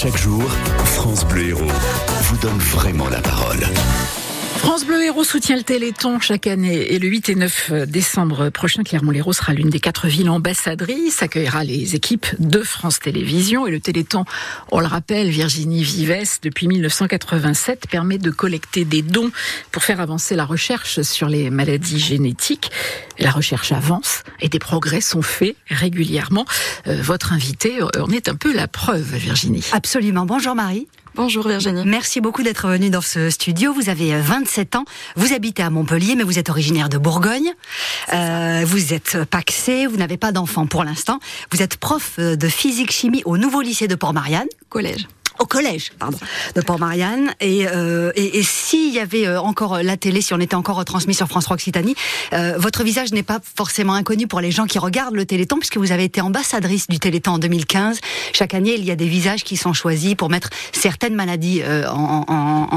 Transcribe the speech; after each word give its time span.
Chaque 0.00 0.16
jour, 0.16 0.44
France 0.84 1.24
Bleu 1.24 1.48
Héros 1.48 1.72
vous 2.22 2.36
donne 2.36 2.58
vraiment 2.58 3.08
la 3.08 3.20
parole. 3.20 3.58
France 4.58 4.84
Bleu 4.84 5.02
Héros 5.02 5.24
soutient 5.24 5.56
le 5.56 5.62
Téléthon 5.62 6.20
chaque 6.20 6.46
année 6.46 6.92
et 6.92 6.98
le 6.98 7.08
8 7.08 7.28
et 7.30 7.34
9 7.36 7.72
décembre 7.86 8.50
prochain, 8.50 8.82
Clermont-Lérault 8.82 9.32
sera 9.32 9.52
l'une 9.52 9.70
des 9.70 9.80
quatre 9.80 10.08
villes 10.08 10.28
ambassadrices, 10.28 11.22
accueillera 11.22 11.64
les 11.64 11.94
équipes 11.94 12.26
de 12.38 12.62
France 12.62 12.98
Télévisions 12.98 13.66
et 13.66 13.70
le 13.70 13.80
Téléthon, 13.80 14.24
on 14.72 14.80
le 14.80 14.86
rappelle, 14.86 15.30
Virginie 15.30 15.82
Vives, 15.82 16.38
depuis 16.42 16.68
1987, 16.68 17.86
permet 17.88 18.18
de 18.18 18.30
collecter 18.30 18.84
des 18.84 19.02
dons 19.02 19.30
pour 19.70 19.84
faire 19.84 20.00
avancer 20.00 20.34
la 20.34 20.44
recherche 20.44 21.02
sur 21.02 21.28
les 21.28 21.50
maladies 21.50 22.00
génétiques. 22.00 22.70
La 23.18 23.30
recherche 23.30 23.72
avance 23.72 24.22
et 24.40 24.48
des 24.48 24.58
progrès 24.58 25.00
sont 25.00 25.22
faits 25.22 25.56
régulièrement. 25.68 26.44
Euh, 26.86 27.00
votre 27.00 27.32
invité 27.32 27.80
en 27.82 28.10
est 28.10 28.28
un 28.28 28.34
peu 28.34 28.54
la 28.54 28.68
preuve, 28.68 29.14
Virginie. 29.16 29.64
Absolument. 29.72 30.26
Bonjour 30.26 30.54
Marie. 30.54 30.88
Bonjour 31.18 31.48
Virginie. 31.48 31.82
Merci 31.84 32.20
beaucoup 32.20 32.44
d'être 32.44 32.68
venue 32.68 32.90
dans 32.90 33.00
ce 33.00 33.28
studio. 33.28 33.72
Vous 33.72 33.88
avez 33.88 34.16
27 34.20 34.76
ans, 34.76 34.84
vous 35.16 35.32
habitez 35.32 35.64
à 35.64 35.68
Montpellier, 35.68 36.14
mais 36.14 36.22
vous 36.22 36.38
êtes 36.38 36.48
originaire 36.48 36.88
de 36.88 36.96
Bourgogne. 36.96 37.54
Euh, 38.14 38.62
vous 38.64 38.94
êtes 38.94 39.24
paxé, 39.24 39.88
vous 39.88 39.96
n'avez 39.96 40.16
pas 40.16 40.30
d'enfant 40.30 40.68
pour 40.68 40.84
l'instant. 40.84 41.18
Vous 41.50 41.60
êtes 41.60 41.76
prof 41.76 42.20
de 42.20 42.48
physique-chimie 42.48 43.22
au 43.24 43.36
nouveau 43.36 43.62
lycée 43.62 43.88
de 43.88 43.96
Port-Marianne. 43.96 44.46
Collège 44.68 45.08
au 45.38 45.46
collège, 45.46 45.92
pardon, 45.98 46.18
de 46.54 46.60
Port-Marianne. 46.60 47.34
Et, 47.40 47.66
euh, 47.68 48.12
et, 48.14 48.38
et 48.38 48.42
s'il 48.42 48.92
y 48.92 48.98
avait 48.98 49.26
euh, 49.26 49.40
encore 49.40 49.82
la 49.82 49.96
télé, 49.96 50.20
si 50.20 50.34
on 50.34 50.40
était 50.40 50.54
encore 50.54 50.76
retransmis 50.76 51.14
sur 51.14 51.28
France 51.28 51.44
3 51.44 51.54
Occitanie, 51.54 51.94
euh, 52.32 52.54
votre 52.58 52.84
visage 52.84 53.12
n'est 53.12 53.22
pas 53.22 53.40
forcément 53.56 53.94
inconnu 53.94 54.26
pour 54.26 54.40
les 54.40 54.50
gens 54.50 54.66
qui 54.66 54.78
regardent 54.78 55.14
le 55.14 55.26
Téléthon, 55.26 55.58
puisque 55.58 55.76
vous 55.76 55.92
avez 55.92 56.04
été 56.04 56.20
ambassadrice 56.20 56.86
du 56.88 56.98
Téléthon 56.98 57.32
en 57.32 57.38
2015. 57.38 58.00
Chaque 58.32 58.54
année, 58.54 58.74
il 58.76 58.84
y 58.84 58.90
a 58.90 58.96
des 58.96 59.08
visages 59.08 59.44
qui 59.44 59.56
sont 59.56 59.72
choisis 59.72 60.14
pour 60.14 60.30
mettre 60.30 60.50
certaines 60.72 61.14
maladies 61.14 61.62
euh, 61.62 61.88
en, 61.88 62.24
en, 62.28 62.68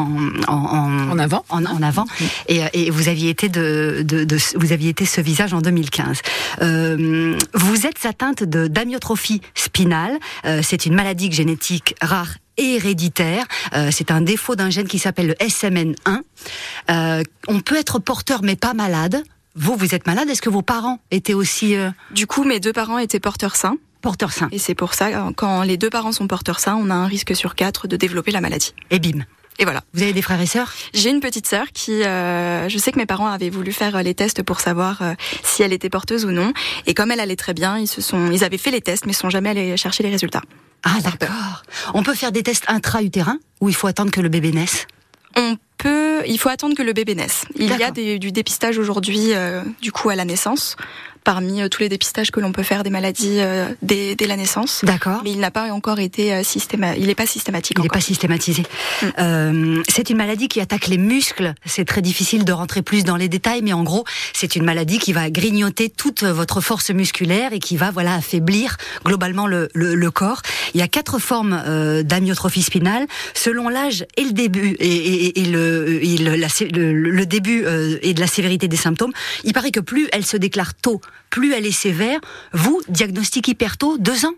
en, 0.48 1.12
en, 1.12 1.20
avant. 1.20 1.46
En, 1.50 1.82
avant. 1.82 2.06
Et, 2.48 2.62
et, 2.74 2.90
vous 2.90 3.08
aviez 3.08 3.30
été 3.30 3.50
de, 3.50 4.04
de, 4.06 4.24
de, 4.24 4.38
vous 4.56 4.72
aviez 4.72 4.90
été 4.90 5.06
ce 5.06 5.22
visage 5.22 5.54
en 5.54 5.62
2015. 5.62 6.22
Euh, 6.62 7.38
vous 7.54 7.86
êtes 7.86 8.06
atteinte 8.06 8.44
de 8.44 8.68
d'amyotrophie 8.68 9.42
spinale. 9.56 10.18
Euh, 10.46 10.62
c'est 10.64 10.86
une 10.86 10.96
maladie 10.96 11.32
génétique 11.32 11.96
rare 12.02 12.36
héréditaire. 12.62 13.46
Euh, 13.74 13.90
c'est 13.92 14.12
un 14.12 14.22
défaut 14.22 14.56
d'un 14.56 14.70
gène 14.70 14.88
qui 14.88 15.00
s'appelle 15.00 15.28
le 15.28 15.34
SMN1. 15.34 16.22
Euh, 16.90 17.24
on 17.48 17.60
peut 17.60 17.78
être 17.78 18.00
porteur 18.00 18.42
mais 18.44 18.56
pas 18.56 18.74
malade. 18.74 19.24
Vous, 19.56 19.76
vous 19.76 19.94
êtes 19.94 20.08
malade. 20.08 20.30
Est-ce 20.30 20.42
que 20.42 20.50
vos 20.50 20.62
parents 20.62 21.00
étaient 21.12 21.34
aussi... 21.34 21.76
Euh... 21.76 21.90
Du 22.12 22.26
coup, 22.26 22.44
mes 22.44 22.60
deux 22.60 22.74
parents 22.74 22.98
étaient 22.98 23.20
porteurs 23.20 23.56
sains. 23.56 23.76
Porteurs 24.02 24.32
sains. 24.32 24.50
Et 24.52 24.58
c'est 24.58 24.76
pour 24.76 24.94
ça, 24.94 25.32
quand 25.36 25.62
les 25.64 25.78
deux 25.78 25.90
parents 25.90 26.12
sont 26.12 26.26
porteurs 26.26 26.60
sains, 26.60 26.76
on 26.76 26.90
a 26.90 26.96
un 26.96 27.06
risque 27.06 27.36
sur 27.36 27.54
quatre 27.54 27.88
de 27.88 27.98
développer 27.98 28.32
la 28.32 28.42
maladie. 28.42 28.74
Et 28.90 28.98
bim. 28.98 29.26
Et 29.60 29.64
voilà. 29.64 29.82
Vous 29.94 30.02
avez 30.02 30.14
des 30.14 30.22
frères 30.22 30.42
et 30.42 30.46
sœurs? 30.46 30.74
J'ai 30.94 31.10
une 31.10 31.20
petite 31.20 31.48
sœur 31.48 31.68
qui, 31.74 32.04
euh, 32.04 32.68
je 32.70 32.78
sais 32.78 32.92
que 32.92 32.98
mes 32.98 33.06
parents 33.06 33.28
avaient 33.28 33.50
voulu 33.50 33.72
faire 33.72 34.02
les 34.02 34.16
tests 34.16 34.42
pour 34.44 34.60
savoir 34.60 35.02
euh, 35.02 35.14
si 35.44 35.62
elle 35.62 35.74
était 35.74 35.90
porteuse 35.90 36.26
ou 36.26 36.32
non. 36.32 36.54
Et 36.88 36.94
comme 36.94 37.12
elle 37.12 37.20
allait 37.20 37.36
très 37.36 37.54
bien, 37.54 37.78
ils 37.78 37.88
se 37.88 38.02
sont, 38.02 38.32
ils 38.32 38.44
avaient 38.44 38.58
fait 38.58 38.72
les 38.72 38.82
tests, 38.82 39.06
mais 39.06 39.14
sont 39.14 39.30
jamais 39.30 39.50
allés 39.50 39.78
chercher 39.78 40.04
les 40.04 40.10
résultats. 40.10 40.42
Ah 40.84 40.98
d'accord. 41.04 41.64
On 41.94 42.02
peut 42.02 42.16
faire 42.16 42.32
des 42.32 42.44
tests 42.44 42.66
intra-utérins 42.68 43.38
ou 43.60 43.70
il 43.70 43.76
faut 43.76 43.88
attendre 43.88 44.12
que 44.12 44.22
le 44.22 44.30
bébé 44.30 44.52
naisse? 44.52 44.88
On 45.36 45.58
peut, 45.82 46.22
il 46.28 46.38
faut 46.38 46.50
attendre 46.50 46.76
que 46.76 46.84
le 46.84 46.94
bébé 46.94 47.16
naisse. 47.16 47.46
Il 47.56 47.76
y 47.76 47.84
a 47.84 47.92
des, 47.92 48.20
du 48.20 48.32
dépistage 48.32 48.78
aujourd'hui, 48.78 49.34
euh, 49.34 49.64
du 49.82 49.92
coup 49.92 50.10
à 50.10 50.16
la 50.16 50.26
naissance 50.26 50.76
parmi 51.24 51.62
euh, 51.62 51.70
tous 51.70 51.84
les 51.84 51.90
dépistages 51.90 52.32
que 52.32 52.40
l'on 52.40 52.52
peut 52.52 52.64
faire 52.64 52.82
des 52.82 52.90
maladies 52.90 53.42
euh, 53.42 53.68
dès, 53.84 54.16
dès, 54.16 54.26
la 54.26 54.38
naissance. 54.38 54.84
D'accord. 54.84 55.22
Mais 55.24 55.32
il 55.32 55.40
n'a 55.40 55.52
pas 55.52 55.72
encore 55.72 56.00
été 56.00 56.44
systéma... 56.44 56.96
il 56.96 57.06
n'est 57.06 57.16
pas 57.16 57.28
systématique. 57.28 57.78
Il 57.78 57.84
n'est 57.84 57.90
pas 57.90 58.02
systématisé. 58.02 58.64
Mm. 59.20 59.84
C'est 59.88 60.10
une 60.10 60.18
maladie 60.18 60.48
qui 60.48 60.60
attaque 60.60 60.88
les 60.88 60.98
muscles. 60.98 61.54
C'est 61.64 61.86
très 61.86 62.02
difficile 62.02 62.44
de 62.44 62.52
rentrer 62.52 62.82
plus 62.82 63.04
dans 63.04 63.18
les 63.18 63.30
détails, 63.30 63.62
mais 63.62 63.74
en 63.74 63.84
gros, 63.84 64.04
c'est 64.34 64.56
une 64.56 64.64
maladie 64.64 64.98
qui 64.98 65.14
va 65.14 65.30
grignoter 65.30 65.90
toute 65.90 66.24
votre 66.24 66.60
force 66.60 66.90
musculaire 66.90 67.54
et 67.54 67.60
qui 67.60 67.78
va 67.78 67.92
voilà 67.92 68.16
affaiblir 68.16 68.78
globalement 69.06 69.46
le, 69.46 69.70
le, 69.76 69.94
le 69.94 70.12
corps. 70.12 70.42
Il 70.74 70.80
y 70.80 70.84
a 70.84 70.88
quatre 70.88 71.20
formes 71.20 72.02
d'amyotrophie 72.02 72.64
spinale 72.64 73.06
selon 73.36 73.70
l'âge 73.70 74.06
et 74.18 74.24
le 74.24 74.32
début 74.32 74.76
et, 74.80 74.88
et, 74.88 75.42
et 75.42 75.46
le, 75.46 75.71
et 76.02 76.18
le, 76.18 76.36
la, 76.36 76.48
le, 76.74 76.94
le, 76.94 77.26
début 77.26 77.64
euh, 77.66 77.98
et 78.02 78.14
de 78.14 78.20
la 78.20 78.28
sévérité 78.28 78.68
des 78.68 78.78
symptômes. 78.78 79.14
Il 79.44 79.54
paraît 79.54 79.72
que 79.72 79.80
plus 79.80 80.08
elle 80.12 80.26
se 80.26 80.38
déclare 80.38 80.74
tôt, 80.74 81.02
plus 81.30 81.54
elle 81.54 81.66
est 81.66 81.72
sévère. 81.72 82.20
Vous, 82.54 82.82
diagnostic 82.88 83.48
hyper 83.48 83.78
tôt, 83.78 83.98
deux 83.98 84.26
ans? 84.26 84.34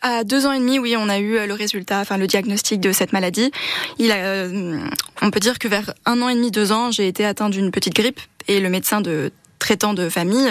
À 0.00 0.22
deux 0.22 0.46
ans 0.46 0.52
et 0.52 0.60
demi, 0.60 0.78
oui, 0.78 0.94
on 0.96 1.08
a 1.08 1.18
eu 1.18 1.46
le 1.46 1.54
résultat, 1.54 1.98
enfin 2.00 2.18
le 2.18 2.28
diagnostic 2.28 2.80
de 2.80 2.92
cette 2.92 3.12
maladie. 3.12 3.50
Il 3.98 4.12
a, 4.12 4.16
euh, 4.16 4.78
on 5.22 5.30
peut 5.30 5.40
dire 5.40 5.58
que 5.58 5.66
vers 5.66 5.92
un 6.06 6.22
an 6.22 6.28
et 6.28 6.34
demi, 6.34 6.52
deux 6.52 6.70
ans, 6.70 6.92
j'ai 6.92 7.08
été 7.08 7.24
atteint 7.24 7.50
d'une 7.50 7.72
petite 7.72 7.94
grippe 7.94 8.20
et 8.46 8.60
le 8.60 8.68
médecin 8.70 9.00
de 9.00 9.32
traitant 9.58 9.94
de 9.94 10.08
famille 10.08 10.48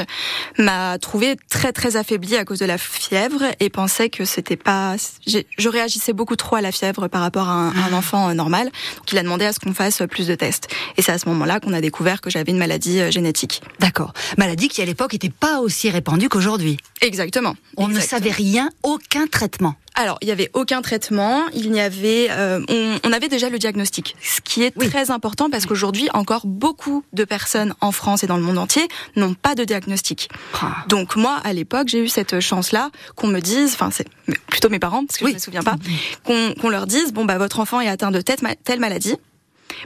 m'a 0.57 0.97
trouvé 0.99 1.35
très 1.49 1.71
très 1.71 1.95
affaiblie 1.95 2.35
à 2.35 2.45
cause 2.45 2.59
de 2.59 2.65
la 2.65 2.77
fièvre 2.77 3.43
et 3.59 3.69
pensait 3.69 4.09
que 4.09 4.25
c'était 4.25 4.55
pas 4.55 4.95
je 5.25 5.69
réagissais 5.69 6.13
beaucoup 6.13 6.35
trop 6.35 6.55
à 6.55 6.61
la 6.61 6.71
fièvre 6.71 7.07
par 7.07 7.21
rapport 7.21 7.47
à 7.47 7.53
un, 7.53 7.75
un 7.75 7.93
enfant 7.93 8.33
normal. 8.33 8.65
Donc 8.97 9.11
il 9.11 9.17
a 9.17 9.23
demandé 9.23 9.45
à 9.45 9.53
ce 9.53 9.59
qu'on 9.59 9.73
fasse 9.73 10.03
plus 10.09 10.27
de 10.27 10.35
tests. 10.35 10.67
Et 10.97 11.01
c'est 11.01 11.11
à 11.11 11.17
ce 11.17 11.27
moment-là 11.29 11.59
qu'on 11.59 11.73
a 11.73 11.81
découvert 11.81 12.21
que 12.21 12.29
j'avais 12.29 12.51
une 12.51 12.57
maladie 12.57 13.11
génétique. 13.11 13.61
D'accord. 13.79 14.13
Maladie 14.37 14.67
qui 14.69 14.81
à 14.81 14.85
l'époque 14.85 15.13
n'était 15.13 15.29
pas 15.29 15.59
aussi 15.59 15.89
répandue 15.89 16.29
qu'aujourd'hui. 16.29 16.77
Exactement. 17.01 17.55
On 17.77 17.89
exactement. 17.89 18.19
ne 18.19 18.23
savait 18.23 18.31
rien 18.31 18.69
aucun 18.83 19.27
traitement 19.27 19.75
alors, 19.97 20.19
il 20.21 20.27
y 20.27 20.31
avait 20.31 20.51
aucun 20.53 20.83
traitement. 20.83 21.47
Il 21.53 21.71
n'y 21.71 21.81
avait, 21.81 22.27
euh, 22.29 22.63
on, 22.69 22.99
on, 23.03 23.11
avait 23.11 23.29
déjà 23.29 23.49
le 23.49 23.57
diagnostic, 23.57 24.15
ce 24.21 24.41
qui 24.41 24.61
est 24.61 24.71
oui. 24.77 24.89
très 24.89 25.09
important 25.09 25.49
parce 25.49 25.65
qu'aujourd'hui, 25.65 26.07
encore 26.13 26.45
beaucoup 26.45 27.03
de 27.13 27.23
personnes 27.23 27.73
en 27.81 27.91
France 27.91 28.23
et 28.23 28.27
dans 28.27 28.37
le 28.37 28.43
monde 28.43 28.59
entier 28.59 28.87
n'ont 29.15 29.33
pas 29.33 29.55
de 29.55 29.63
diagnostic. 29.63 30.29
Ah. 30.61 30.85
Donc 30.87 31.15
moi, 31.15 31.41
à 31.43 31.51
l'époque, 31.51 31.87
j'ai 31.87 31.99
eu 31.99 32.09
cette 32.09 32.39
chance-là 32.39 32.91
qu'on 33.15 33.25
me 33.25 33.39
dise, 33.39 33.73
enfin 33.73 33.89
c'est 33.91 34.07
plutôt 34.51 34.69
mes 34.69 34.77
parents 34.77 35.03
parce 35.03 35.17
que 35.17 35.25
oui. 35.25 35.31
je 35.31 35.35
me 35.37 35.41
souviens 35.41 35.63
pas, 35.63 35.75
qu'on 36.23 36.53
qu 36.53 36.69
leur 36.69 36.85
dise 36.85 37.11
bon 37.11 37.25
bah 37.25 37.39
votre 37.39 37.59
enfant 37.59 37.81
est 37.81 37.89
atteint 37.89 38.11
de 38.11 38.21
telle, 38.21 38.37
telle 38.63 38.79
maladie. 38.79 39.15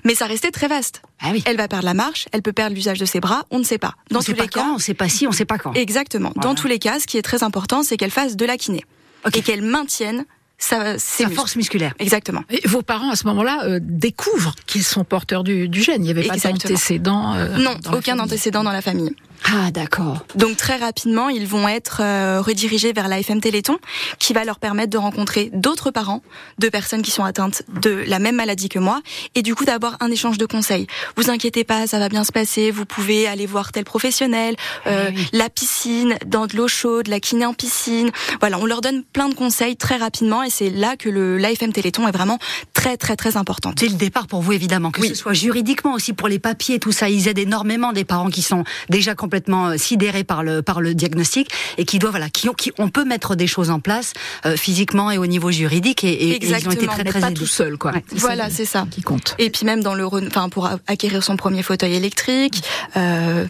Mais 0.03 0.13
ça 0.13 0.25
restait 0.25 0.51
très 0.51 0.67
vaste. 0.67 1.01
Ah 1.21 1.29
oui. 1.31 1.41
Elle 1.45 1.57
va 1.57 1.69
perdre 1.69 1.85
la 1.85 1.93
marche, 1.93 2.27
elle 2.33 2.41
peut 2.41 2.53
perdre 2.53 2.75
l'usage 2.75 2.99
de 2.99 3.05
ses 3.05 3.21
bras, 3.21 3.45
on 3.49 3.59
ne 3.59 3.63
sait 3.63 3.77
pas. 3.77 3.93
Dans 4.09 4.19
on 4.19 4.23
tous 4.23 4.33
les 4.33 4.47
cas, 4.47 4.61
quand, 4.61 4.75
on 4.75 4.77
sait 4.77 4.93
pas 4.93 5.07
si, 5.07 5.25
on 5.25 5.31
sait 5.31 5.45
pas 5.45 5.57
quand. 5.57 5.73
Exactement. 5.73 6.31
Voilà. 6.35 6.49
Dans 6.49 6.55
tous 6.55 6.67
les 6.67 6.79
cas, 6.79 6.99
ce 6.99 7.07
qui 7.07 7.17
est 7.17 7.21
très 7.21 7.43
important, 7.43 7.81
c'est 7.81 7.95
qu'elle 7.95 8.11
fasse 8.11 8.35
de 8.35 8.45
la 8.45 8.57
kiné 8.57 8.83
okay. 9.25 9.39
et 9.39 9.41
qu'elle 9.41 9.61
maintienne 9.61 10.25
sa, 10.57 10.99
sa 10.99 11.29
force 11.29 11.55
musculaire. 11.55 11.93
Exactement. 11.99 12.43
Et 12.49 12.65
vos 12.67 12.83
parents 12.83 13.09
à 13.09 13.15
ce 13.15 13.25
moment-là 13.27 13.65
euh, 13.65 13.79
découvrent 13.81 14.55
qu'ils 14.67 14.83
sont 14.83 15.03
porteurs 15.03 15.43
du, 15.43 15.67
du, 15.67 15.81
gène. 15.81 16.03
Il 16.03 16.05
n'y 16.05 16.11
avait 16.11 16.27
pas 16.27 16.37
d'antécédent. 16.37 17.33
Euh, 17.33 17.57
non, 17.57 17.75
aucun 17.93 18.19
antécédent 18.19 18.63
dans 18.63 18.71
la 18.71 18.81
famille. 18.81 19.15
Ah 19.45 19.71
d'accord. 19.71 20.25
Donc 20.35 20.57
très 20.57 20.77
rapidement, 20.77 21.29
ils 21.29 21.47
vont 21.47 21.67
être 21.67 22.01
euh, 22.01 22.41
redirigés 22.41 22.93
vers 22.93 23.07
l'AFM 23.07 23.41
Téléthon, 23.41 23.77
qui 24.19 24.33
va 24.33 24.45
leur 24.45 24.59
permettre 24.59 24.91
de 24.91 24.97
rencontrer 24.97 25.49
d'autres 25.53 25.91
parents 25.91 26.21
de 26.59 26.69
personnes 26.69 27.01
qui 27.01 27.11
sont 27.11 27.23
atteintes 27.23 27.63
de 27.81 28.03
la 28.07 28.19
même 28.19 28.35
maladie 28.35 28.69
que 28.69 28.79
moi, 28.79 29.01
et 29.35 29.41
du 29.41 29.55
coup 29.55 29.65
d'avoir 29.65 29.97
un 29.99 30.11
échange 30.11 30.37
de 30.37 30.45
conseils. 30.45 30.87
Vous 31.17 31.29
inquiétez 31.29 31.63
pas, 31.63 31.87
ça 31.87 31.99
va 31.99 32.07
bien 32.07 32.23
se 32.23 32.31
passer. 32.31 32.71
Vous 32.71 32.85
pouvez 32.85 33.27
aller 33.27 33.45
voir 33.45 33.71
tel 33.71 33.83
professionnel, 33.83 34.55
euh, 34.87 35.09
oui. 35.13 35.27
la 35.33 35.49
piscine, 35.49 36.17
dans 36.25 36.45
de 36.45 36.55
l'eau 36.55 36.67
chaude, 36.67 37.07
la 37.07 37.19
kiné 37.19 37.45
en 37.45 37.53
piscine. 37.53 38.11
Voilà, 38.39 38.59
on 38.59 38.65
leur 38.65 38.81
donne 38.81 39.03
plein 39.03 39.27
de 39.27 39.33
conseils 39.33 39.75
très 39.75 39.97
rapidement, 39.97 40.43
et 40.43 40.49
c'est 40.49 40.69
là 40.69 40.95
que 40.97 41.09
le 41.09 41.37
l'AFM 41.37 41.73
Téléthon 41.73 42.07
est 42.07 42.11
vraiment 42.11 42.37
très 42.73 42.95
très 42.95 43.15
très 43.15 43.37
important. 43.37 43.73
Dès 43.75 43.87
le 43.87 43.95
départ 43.95 44.27
pour 44.27 44.41
vous 44.41 44.53
évidemment, 44.53 44.91
que 44.91 45.01
oui. 45.01 45.09
ce 45.09 45.15
soit 45.15 45.33
juridiquement 45.33 45.93
aussi 45.93 46.13
pour 46.13 46.27
les 46.27 46.39
papiers, 46.39 46.79
tout 46.79 46.91
ça, 46.91 47.09
ils 47.09 47.27
aident 47.27 47.39
énormément 47.39 47.91
des 47.91 48.05
parents 48.05 48.29
qui 48.29 48.43
sont 48.43 48.63
déjà 48.89 49.15
complètement 49.31 49.77
sidérés 49.77 50.25
par 50.25 50.43
le 50.43 50.61
par 50.61 50.81
le 50.81 50.93
diagnostic 50.93 51.49
et 51.77 51.85
qui 51.85 51.99
doivent 51.99 52.11
voilà 52.11 52.29
qui, 52.29 52.49
ont, 52.49 52.53
qui 52.53 52.73
on 52.77 52.89
peut 52.89 53.05
mettre 53.05 53.35
des 53.35 53.47
choses 53.47 53.69
en 53.69 53.79
place 53.79 54.11
euh, 54.45 54.57
physiquement 54.57 55.09
et 55.09 55.17
au 55.17 55.25
niveau 55.25 55.51
juridique 55.51 56.03
et, 56.03 56.09
et, 56.11 56.31
et 56.31 56.45
ils 56.45 56.67
ont 56.67 56.71
été 56.71 56.85
très 56.85 57.05
très 57.05 57.21
pas 57.21 57.27
aidés. 57.27 57.35
tout 57.35 57.45
seul 57.45 57.77
quoi. 57.77 57.93
Ouais, 57.93 58.03
voilà 58.11 58.49
c'est 58.49 58.65
ça 58.65 58.85
qui 58.91 59.01
compte. 59.01 59.35
Et 59.39 59.49
puis 59.49 59.65
même 59.65 59.81
dans 59.81 59.93
le 59.93 60.05
enfin 60.05 60.49
pour 60.49 60.69
acquérir 60.87 61.23
son 61.23 61.37
premier 61.37 61.63
fauteuil 61.63 61.93
électrique, 61.95 62.61
euh, 62.97 63.47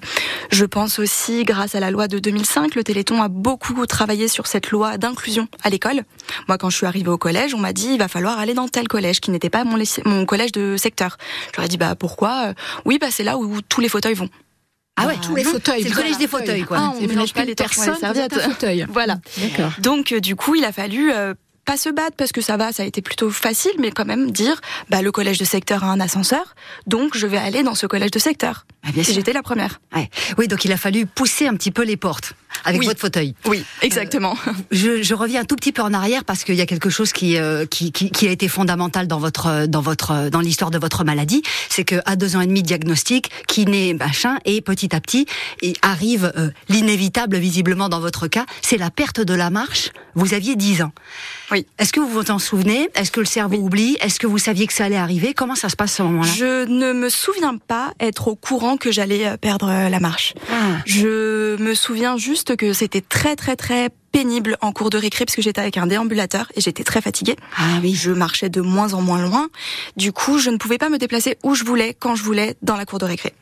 je 0.52 0.66
pense 0.66 1.00
aussi 1.00 1.46
grâce 1.46 1.74
à 1.74 1.80
la 1.80 1.90
loi 1.90 2.08
de 2.08 2.20
2005, 2.20 2.76
le 2.76 2.84
Téléthon 2.84 3.20
a 3.24 3.28
beaucoup 3.28 3.84
travaillé 3.88 4.28
sur 4.28 4.46
cette 4.46 4.70
loi 4.70 5.00
d'inclusion 5.00 5.48
à 5.64 5.72
l'école. 5.72 6.04
Moi 6.48 6.60
quand 6.60 6.70
je 6.70 6.78
suis 6.78 6.86
arrivée 6.86 7.10
au 7.10 7.18
collège, 7.18 7.56
on 7.56 7.60
m'a 7.60 7.74
dit 7.74 7.94
il 7.94 7.98
va 7.98 8.08
falloir 8.08 8.38
aller 8.38 8.54
dans 8.54 8.68
tel 8.68 8.88
collège 8.88 9.20
qui 9.20 9.32
n'était 9.32 9.50
pas 9.50 9.64
mon, 9.64 9.82
mon 10.06 10.28
collège 10.28 10.52
de 10.52 10.78
secteur. 10.78 11.18
J'aurais 11.56 11.70
dit 11.70 11.78
bah 11.78 11.96
pourquoi? 11.96 12.54
Oui 12.86 13.00
bah 13.02 13.08
c'est 13.10 13.24
là 13.24 13.40
où 13.40 13.62
tous 13.62 13.82
les 13.82 13.90
fauteuils 13.90 14.14
vont. 14.14 14.30
Ah 14.98 15.08
ouais, 15.08 15.16
tous 15.22 15.36
les 15.36 15.44
fauteuils. 15.44 15.84
C'est 15.84 15.90
le 15.90 15.96
collège 15.96 16.18
des 16.18 16.28
fauteuils, 16.28 16.64
quoi. 16.64 16.78
Ah, 16.80 16.94
on 16.96 17.02
ne 17.02 17.08
mélange 17.08 17.34
pas 17.34 17.46
les 17.46 17.56
personnes, 17.56 17.94
les 17.94 18.00
serviettes. 18.00 18.88
voilà. 18.90 19.20
D'accord. 19.38 19.72
Donc, 19.80 20.12
euh, 20.12 20.20
du 20.20 20.36
coup, 20.36 20.56
il 20.56 20.66
a 20.66 20.72
fallu 20.72 21.12
euh, 21.12 21.34
pas 21.66 21.78
se 21.78 21.90
battre 21.90 22.16
parce 22.18 22.32
que 22.32 22.42
ça 22.42 22.58
va, 22.58 22.72
ça 22.72 22.84
a 22.84 22.86
été 22.86 23.02
plutôt 23.02 23.30
facile, 23.30 23.72
mais 23.80 23.92
quand 23.92 24.06
même 24.06 24.32
dire, 24.32 24.60
bah, 24.90 25.02
le 25.02 25.12
collège 25.12 25.38
de 25.38 25.46
secteur 25.46 25.84
a 25.84 25.88
un 25.88 26.00
ascenseur, 26.00 26.56
donc 26.88 27.16
je 27.18 27.28
vais 27.28 27.38
aller 27.38 27.64
dans 27.64 27.76
ce 27.76 27.86
collège 27.88 28.12
de 28.12 28.20
secteur. 28.20 28.66
Ah. 28.84 28.90
J'étais 28.96 29.32
la 29.34 29.44
première. 29.44 29.80
Ouais. 29.96 30.10
Oui, 30.40 30.48
donc 30.48 30.66
il 30.66 30.72
a 30.72 30.78
fallu 30.78 31.06
pousser 31.06 31.48
un 31.48 31.54
petit 31.56 31.70
peu 31.70 31.84
les 31.84 31.98
portes 31.98 32.34
avec 32.66 32.82
Oui. 32.82 32.88
votre 32.88 33.00
fauteuil. 33.00 33.36
Oui, 33.46 33.64
exactement. 33.84 34.36
Je, 34.72 35.04
je 35.04 35.14
reviens 35.14 35.42
un 35.42 35.46
tout 35.46 35.56
petit 35.56 35.72
peu 35.72 35.84
en 35.84 35.94
arrière 35.94 36.26
parce 36.26 36.44
qu'il 36.44 36.56
y 36.56 36.62
a 36.62 36.66
quelque 36.66 36.90
chose 36.90 37.12
qui, 37.14 37.38
euh, 37.38 37.66
qui, 37.68 37.92
qui, 37.92 38.10
qui 38.10 38.28
a 38.28 38.32
été 38.32 38.48
fondamental 38.48 39.08
dans 39.08 39.20
votre 39.20 39.48
euh, 39.48 39.68
dans 39.68 39.82
votre 39.82 40.12
euh, 40.12 40.30
dans 40.32 40.40
l'histoire 40.42 40.72
de 40.72 40.80
votre 40.80 41.04
maladie, 41.04 41.44
c'est 41.70 41.84
que 41.84 42.02
à 42.06 42.16
deux 42.16 42.36
ans 42.36 42.42
et 42.42 42.48
demi 42.48 42.64
de 42.64 42.68
diagnostic, 42.68 43.30
kiné 43.48 43.94
machin, 43.94 44.40
et 44.46 44.62
petit 44.62 44.96
à 44.96 45.00
petit, 45.00 45.28
et 45.62 45.74
arrive 45.84 46.32
euh, 46.36 46.50
l'inévitable 46.70 47.38
visiblement 47.38 47.88
dans 47.88 48.00
votre 48.00 48.28
cas, 48.28 48.46
c'est 48.64 48.78
la 48.78 48.90
perte 48.90 49.22
de 49.22 49.34
la 49.36 49.50
marche. 49.52 49.92
Vous 50.16 50.34
aviez 50.34 50.56
10 50.58 50.82
ans. 50.82 50.92
Oui. 51.52 51.66
Est-ce 51.78 51.92
que 51.92 52.00
vous 52.00 52.08
vous 52.08 52.32
en 52.32 52.40
souvenez? 52.40 52.90
Est-ce 52.96 53.12
que 53.12 53.20
le 53.20 53.26
cerveau 53.26 53.58
oublie? 53.58 53.98
Est-ce 54.00 54.20
que 54.20 54.28
vous 54.28 54.38
saviez 54.38 54.68
que 54.68 54.74
ça 54.74 54.86
allait 54.86 54.96
arriver? 54.96 55.34
Comment 55.34 55.56
ça 55.56 55.70
se 55.70 55.76
passe 55.76 55.94
à 55.94 55.98
ce 55.98 56.04
moment-là? 56.04 56.32
Je 56.34 56.66
ne 56.66 56.94
me 56.94 57.10
souviens 57.10 57.58
pas 57.58 57.94
être 58.00 58.30
au 58.30 58.36
courant 58.36 58.78
que 58.78 58.92
j'allais 58.92 59.28
euh, 59.28 59.38
perdre 59.38 59.70
euh, 59.70 59.90
la 59.90 60.00
marche. 60.00 60.34
Ah. 60.52 60.78
Je 60.86 61.58
me 61.62 61.74
souviens 61.74 62.16
juste 62.18 62.56
que 62.56 62.72
c'était 62.74 63.02
très 63.02 63.36
très 63.36 63.56
très 63.56 63.90
pénible 64.12 64.58
en 64.62 64.72
cours 64.72 64.90
de 64.90 64.98
récré 64.98 65.26
parce 65.26 65.36
que 65.36 65.42
j'étais 65.42 65.62
avec 65.62 65.78
un 65.78 65.88
déambulateur 65.88 66.52
et 66.56 66.62
j'étais 66.62 66.84
très 66.84 67.02
fatiguée. 67.02 67.36
Ah 67.58 67.80
oui. 67.82 67.96
Je 67.96 68.12
marchais 68.12 68.50
de 68.50 68.62
moins 68.62 68.94
en 68.94 69.02
moins 69.02 69.22
loin. 69.22 69.50
Du 69.98 70.14
coup, 70.14 70.38
je 70.38 70.50
ne 70.50 70.58
pouvais 70.58 70.78
pas 70.78 70.90
me 70.90 70.98
déplacer 70.98 71.38
où 71.44 71.56
je 71.56 71.66
voulais, 71.66 71.96
quand 72.00 72.16
je 72.16 72.24
voulais, 72.24 72.56
dans 72.62 72.78
la 72.78 72.86
cour 72.86 73.00
de 73.00 73.06
récré. 73.06 73.34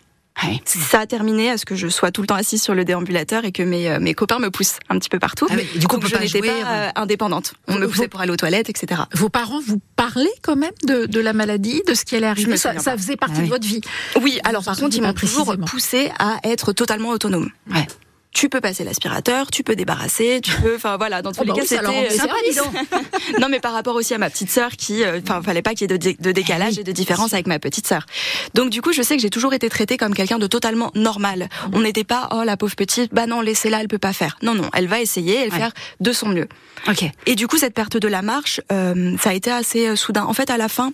Ouais. 0.44 0.62
Ça 0.66 1.02
a 1.02 1.06
terminé 1.06 1.50
à 1.50 1.58
ce 1.58 1.66
que 1.66 1.76
je 1.76 1.88
sois 1.88 2.12
tout 2.12 2.22
le 2.22 2.28
temps 2.28 2.36
assise 2.36 2.62
sur 2.62 2.74
le 2.74 2.86
déambulateur 2.86 3.44
et 3.46 3.52
que 3.52 3.64
mes, 3.64 3.90
euh, 3.90 4.00
mes 4.00 4.14
copains 4.14 4.40
me 4.40 4.50
poussent 4.50 4.78
un 4.90 4.98
petit 4.98 5.10
peu 5.10 5.20
partout. 5.20 5.48
Ah 5.50 5.56
du 5.76 5.88
coup, 5.88 5.98
Donc 5.98 6.08
je 6.08 6.14
pas 6.14 6.20
n'étais 6.22 6.42
pas 6.42 6.48
euh, 6.66 6.90
indépendante. 6.96 7.54
On 7.68 7.76
me 7.76 7.86
Vous- 7.86 7.92
poussait 7.92 8.08
pour 8.08 8.22
aller 8.22 8.32
aux 8.32 8.38
toilettes, 8.38 8.70
etc. 8.70 9.02
Vos 9.14 9.30
parents 9.30 9.60
vous 9.60 9.80
parlaient 9.96 10.28
quand 10.42 10.56
même 10.56 10.72
de, 10.86 11.06
de 11.08 11.20
la 11.20 11.34
maladie, 11.34 11.82
de 11.88 11.94
ce 11.94 12.06
qui 12.06 12.16
allait 12.16 12.28
arriver? 12.28 12.58
Ça, 12.58 12.78
ça 12.80 12.96
faisait 12.98 13.18
partie 13.18 13.42
de 13.42 13.48
votre 13.48 13.68
vie. 13.68 13.82
Oui, 14.22 14.40
alors 14.44 14.64
par 14.64 14.78
contre, 14.78 14.96
ils 14.96 15.02
m'ont 15.02 15.14
toujours 15.14 15.56
poussé 15.66 16.12
à 16.20 16.38
être 16.44 16.72
totalement 16.74 17.10
autonome. 17.10 17.50
Ouais. 17.74 17.88
Tu 18.32 18.48
peux 18.48 18.62
passer 18.62 18.84
l'aspirateur, 18.84 19.50
tu 19.50 19.64
peux 19.64 19.76
débarrasser, 19.76 20.40
tu 20.44 20.52
peux, 20.62 20.76
enfin 20.76 20.98
voilà, 20.98 21.24
dans 21.24 21.32
tous 21.32 21.40
Oh 21.42 21.44
les 21.46 21.50
bah 21.50 21.56
cas 21.56 21.62
oui, 21.62 21.68
c'était. 21.68 22.62
donc. 22.62 22.74
non, 23.40 23.50
mais 23.50 23.60
par 23.60 23.74
rapport 23.74 23.96
aussi 23.96 24.14
à 24.14 24.20
ma 24.20 24.30
petite 24.30 24.52
sœur 24.52 24.72
qui, 24.72 25.04
euh, 25.04 25.20
enfin, 25.24 25.42
fallait 25.42 25.64
pas 25.64 25.72
qu'il 25.74 25.90
y 25.90 25.94
ait 25.94 25.98
de, 25.98 26.16
de 26.22 26.32
décalage 26.32 26.78
et 26.78 26.84
de 26.84 26.92
différence 26.92 27.34
avec 27.34 27.48
ma 27.48 27.58
petite 27.58 27.88
sœur. 27.88 28.06
Donc 28.54 28.70
du 28.70 28.84
coup, 28.84 28.94
je 28.94 29.02
sais 29.02 29.16
que 29.16 29.22
j'ai 29.22 29.32
toujours 29.32 29.54
été 29.56 29.68
traitée 29.68 29.98
comme 29.98 30.14
quelqu'un 30.14 30.38
de 30.38 30.46
totalement 30.46 30.92
normal. 30.94 31.50
On 31.74 31.82
n'était 31.82 32.04
pas, 32.04 32.30
oh 32.32 32.44
la 32.44 32.56
pauvre 32.56 32.76
petite, 32.76 33.14
bah 33.14 33.26
non, 33.26 33.42
laissez-la, 33.42 33.82
elle 33.82 33.88
peut 33.88 33.98
pas 33.98 34.14
faire. 34.14 34.38
Non, 34.44 34.54
non, 34.54 34.70
elle 34.74 34.88
va 34.88 35.02
essayer, 35.02 35.36
elle 35.36 35.50
Ouais. 35.52 35.58
faire 35.58 35.72
de 36.00 36.12
son 36.14 36.30
mieux. 36.30 36.48
Ok. 36.88 37.04
Et 37.26 37.34
du 37.36 37.48
coup, 37.48 37.58
cette 37.58 37.74
perte 37.74 37.98
de 37.98 38.08
la 38.08 38.22
marche, 38.22 38.62
euh, 38.72 39.18
ça 39.20 39.32
a 39.32 39.34
été 39.34 39.52
assez 39.52 39.88
euh, 39.88 39.96
soudain. 39.96 40.24
En 40.26 40.34
fait, 40.34 40.52
à 40.52 40.58
la 40.58 40.70
fin, 40.70 40.92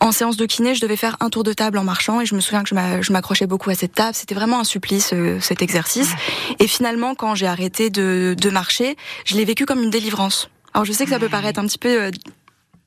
en 0.00 0.12
séance 0.12 0.36
de 0.36 0.46
kiné, 0.46 0.74
je 0.74 0.80
devais 0.80 0.96
faire 0.96 1.16
un 1.20 1.30
tour 1.30 1.42
de 1.44 1.52
table 1.52 1.78
en 1.78 1.84
marchant 1.84 2.20
et 2.20 2.26
je 2.26 2.34
me 2.34 2.40
souviens 2.40 2.62
que 2.62 2.68
je 2.68 2.74
m'a- 2.74 3.00
je 3.02 3.12
m'accrochais 3.12 3.46
beaucoup 3.46 3.70
à 3.70 3.74
cette 3.74 3.92
table. 3.94 4.14
C'était 4.14 4.34
vraiment 4.34 4.60
un 4.60 4.64
supplice, 4.64 5.10
euh, 5.12 5.38
cet 5.40 5.62
exercice. 5.62 6.10
Et 6.58 6.66
finalement, 6.68 7.14
quand 7.14 7.34
j'ai 7.34 7.46
arrêté 7.46 7.90
de, 7.90 8.34
de 8.38 8.50
marcher, 8.50 8.96
je 9.24 9.36
l'ai 9.36 9.44
vécu 9.44 9.64
comme 9.66 9.82
une 9.82 9.90
délivrance. 9.90 10.48
Alors, 10.74 10.84
je 10.84 10.92
sais 10.92 11.04
que 11.04 11.10
ça 11.10 11.18
peut 11.18 11.28
paraître 11.30 11.58
un 11.58 11.66
petit 11.66 11.78
peu... 11.78 12.02
euh, 12.02 12.10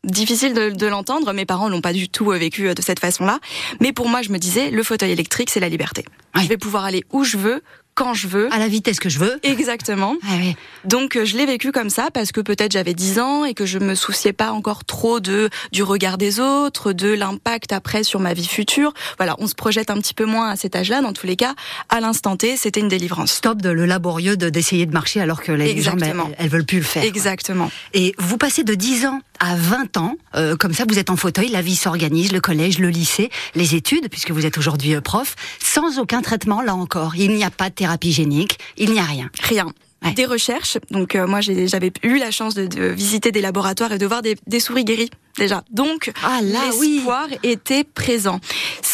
difficile 0.06 0.54
de, 0.54 0.70
de 0.70 0.88
l'entendre, 0.88 1.34
mes 1.34 1.46
parents 1.46 1.68
l'ont 1.68 1.82
pas 1.82 1.92
du 1.92 2.08
tout 2.08 2.32
euh, 2.32 2.38
vécu 2.38 2.74
de 2.74 2.82
cette 2.82 3.02
façon-là, 3.02 3.40
mais 3.82 3.92
pour 3.92 4.08
moi 4.08 4.22
je 4.22 4.30
me 4.30 4.38
disais 4.38 4.72
le 4.72 4.82
fauteuil 4.82 5.12
électrique 5.12 5.50
c'est 5.50 5.60
la 5.60 5.68
liberté. 5.68 6.06
Je 6.42 6.48
vais 6.48 6.56
pouvoir 6.56 6.86
aller 6.86 7.04
où 7.12 7.26
je 7.26 7.38
veux, 7.38 7.62
quand 8.00 8.14
je 8.14 8.28
veux. 8.28 8.48
À 8.54 8.60
la 8.60 8.70
vitesse 8.70 8.98
que 9.00 9.10
je 9.10 9.20
veux. 9.20 9.40
Exactement. 9.44 10.16
Ah 10.24 10.36
oui. 10.40 10.56
Donc 10.86 11.18
euh, 11.18 11.26
je 11.26 11.36
l'ai 11.36 11.46
vécu 11.46 11.74
comme 11.74 11.90
ça 11.90 12.08
parce 12.14 12.32
que 12.32 12.40
peut-être 12.40 12.72
j'avais 12.72 12.94
10 12.94 13.20
ans 13.20 13.44
et 13.44 13.54
que 13.54 13.66
je 13.66 13.78
me 13.78 13.94
souciais 13.94 14.32
pas 14.32 14.52
encore 14.54 14.86
trop 14.86 15.20
de 15.20 15.50
du 15.74 15.84
regard 15.84 16.18
des 16.18 16.40
autres, 16.40 16.94
de 16.94 17.10
l'impact 17.10 17.74
après 17.74 18.04
sur 18.04 18.22
ma 18.22 18.34
vie 18.34 18.48
future. 18.48 18.94
Voilà, 19.18 19.36
on 19.40 19.48
se 19.48 19.54
projette 19.56 19.90
un 19.90 19.98
petit 19.98 20.14
peu 20.14 20.24
moins 20.26 20.50
à 20.50 20.56
cet 20.56 20.78
âge-là. 20.78 21.02
Dans 21.02 21.12
tous 21.12 21.28
les 21.28 21.36
cas, 21.36 21.56
à 21.90 22.00
l'instant 22.00 22.38
T, 22.38 22.56
c'était 22.56 22.80
une 22.80 22.88
délivrance. 22.88 23.34
Stop 23.34 23.62
de 23.62 23.70
le 23.70 23.86
laborieux 23.86 24.38
de- 24.38 24.50
d'essayer 24.50 24.86
de 24.86 24.94
marcher 24.94 25.20
alors 25.20 25.42
que 25.42 25.52
les 25.52 25.82
gens, 25.82 25.98
elles, 26.02 26.16
elles 26.38 26.50
veulent 26.50 26.66
plus 26.66 26.78
le 26.78 26.84
faire. 26.86 27.04
Exactement. 27.04 27.70
Et 27.94 28.16
vous 28.18 28.38
passez 28.38 28.64
de 28.64 28.76
10 28.76 29.06
ans 29.08 29.20
à 29.40 29.56
20 29.56 29.98
ans, 29.98 30.16
euh, 30.36 30.56
comme 30.56 30.74
ça 30.74 30.84
vous 30.88 31.00
êtes 31.00 31.10
en 31.10 31.16
fauteuil, 31.18 31.50
la 31.50 31.62
vie 31.62 31.76
s'organise, 31.76 32.32
le 32.32 32.42
collège, 32.42 32.80
le 32.80 32.90
lycée, 32.90 33.30
les 33.56 33.76
études, 33.76 34.10
puisque 34.10 34.32
vous 34.32 34.46
êtes 34.46 34.58
aujourd'hui 34.58 34.96
euh, 34.96 35.02
prof, 35.02 35.36
sans 35.64 36.00
aucun 36.00 36.22
traitement 36.22 36.62
là 36.62 36.76
encore. 36.76 37.16
Il 37.16 37.34
n'y 37.34 37.44
a 37.44 37.50
pas 37.52 37.70
de 37.70 37.76
thérapie 37.76 38.12
génique, 38.12 38.60
il 38.78 38.92
n'y 38.92 39.00
a 39.00 39.04
rien. 39.04 39.30
Rien. 39.42 39.68
Ouais. 40.04 40.14
Des 40.14 40.26
recherches. 40.26 40.78
Donc 40.92 41.16
euh, 41.16 41.28
moi 41.28 41.42
j'ai- 41.42 41.68
j'avais 41.68 41.92
eu 42.04 42.20
la 42.20 42.32
chance 42.32 42.54
de, 42.54 42.68
de 42.68 42.84
visiter 42.86 43.34
des 43.34 43.42
laboratoires 43.42 43.92
et 43.92 43.98
de 43.98 44.06
voir 44.06 44.22
des, 44.22 44.38
des 44.48 44.62
souris 44.62 44.86
guéries 44.86 45.10
déjà. 45.38 45.64
Donc 45.72 46.12
Ah 46.24 46.40
là, 46.42 46.60
oui. 46.80 46.96
l'espoir 46.96 47.28
était 47.44 47.84
présent. 47.84 48.40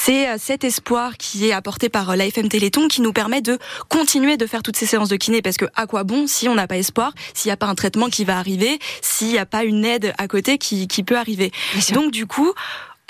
C'est 0.06 0.30
euh, 0.30 0.36
cet 0.38 0.63
espoir 0.63 1.18
qui 1.18 1.48
est 1.48 1.52
apporté 1.52 1.90
par 1.90 2.12
euh, 2.12 2.16
l'AFM 2.16 2.48
Téléthon 2.48 2.88
qui 2.88 3.02
nous 3.02 3.12
permet 3.12 3.42
de 3.42 3.57
continuer 3.90 4.38
de 4.38 4.46
faire 4.46 4.62
toutes 4.62 4.78
ces 4.78 4.86
séances 4.86 5.10
de 5.10 5.16
kiné 5.16 5.42
parce 5.42 5.57
que 5.57 5.66
à 5.74 5.88
quoi 5.88 6.04
bon 6.04 6.28
si 6.28 6.48
on 6.48 6.54
n'a 6.54 6.68
pas 6.68 6.78
espoir, 6.78 7.12
s'il 7.34 7.50
n'y 7.50 7.54
a 7.54 7.57
pas 7.57 7.66
un 7.66 7.74
traitement 7.74 8.10
qui 8.10 8.24
va 8.24 8.38
arriver, 8.38 8.78
s'il 9.02 9.30
n'y 9.30 9.40
a 9.40 9.48
pas 9.48 9.63
une 9.63 9.84
aide 9.84 10.13
à 10.19 10.28
côté 10.28 10.60
qui, 10.60 10.88
qui 10.88 11.02
peut 11.02 11.18
arriver? 11.18 11.52
Donc 11.92 12.12
du 12.12 12.28
coup, 12.28 12.54